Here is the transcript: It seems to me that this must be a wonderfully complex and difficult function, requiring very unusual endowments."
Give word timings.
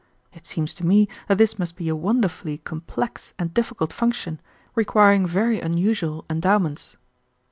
It 0.33 0.47
seems 0.47 0.73
to 0.73 0.83
me 0.83 1.07
that 1.27 1.37
this 1.37 1.59
must 1.59 1.75
be 1.75 1.87
a 1.87 1.95
wonderfully 1.95 2.57
complex 2.57 3.35
and 3.37 3.53
difficult 3.53 3.93
function, 3.93 4.41
requiring 4.73 5.27
very 5.27 5.61
unusual 5.61 6.25
endowments." 6.27 6.97